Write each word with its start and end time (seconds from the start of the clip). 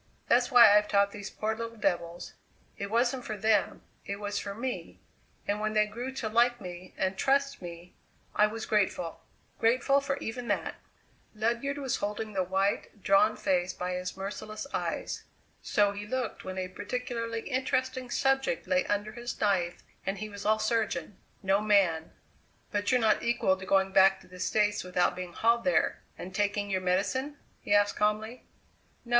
That's 0.29 0.49
why 0.49 0.75
I've 0.75 0.87
taught 0.87 1.11
these 1.11 1.29
poor 1.29 1.55
little 1.55 1.77
devils; 1.77 2.33
it 2.75 2.89
wasn't 2.89 3.23
for 3.23 3.37
them, 3.37 3.83
it 4.03 4.15
was 4.15 4.39
for 4.39 4.55
me; 4.55 4.99
and 5.47 5.59
when 5.59 5.73
they 5.73 5.85
grew 5.85 6.11
to 6.13 6.27
like 6.27 6.59
me 6.59 6.95
and 6.97 7.15
trust 7.15 7.61
me 7.61 7.93
I 8.33 8.47
was 8.47 8.65
grateful. 8.65 9.21
Grateful 9.59 10.01
for 10.01 10.17
even 10.17 10.47
that!" 10.47 10.73
Ledyard 11.35 11.77
was 11.77 11.97
holding 11.97 12.33
the 12.33 12.43
white, 12.43 13.03
drawn 13.03 13.37
face 13.37 13.73
by 13.73 13.93
his 13.93 14.17
merciless 14.17 14.65
eyes. 14.73 15.25
So 15.61 15.91
he 15.91 16.07
looked 16.07 16.43
when 16.43 16.57
a 16.57 16.67
particularly 16.67 17.41
interesting 17.41 18.09
subject 18.09 18.65
lay 18.65 18.87
under 18.87 19.11
his 19.11 19.39
knife 19.39 19.83
and 20.03 20.17
he 20.17 20.29
was 20.29 20.47
all 20.47 20.57
surgeon 20.57 21.17
no 21.43 21.61
man. 21.61 22.11
"But 22.71 22.91
you're 22.91 22.99
not 22.99 23.21
equal 23.21 23.55
to 23.55 23.67
going 23.67 23.91
back 23.91 24.19
to 24.21 24.27
the 24.27 24.39
States 24.39 24.83
without 24.83 25.15
being 25.15 25.33
hauled 25.33 25.63
there 25.63 26.01
and 26.17 26.33
taking 26.33 26.71
your 26.71 26.81
medicine?" 26.81 27.37
he 27.59 27.75
asked 27.75 27.95
calmly. 27.97 28.47
"No. 29.05 29.09